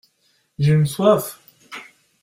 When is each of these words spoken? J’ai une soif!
J’ai 0.57 0.71
une 0.73 0.87
soif! 0.87 1.37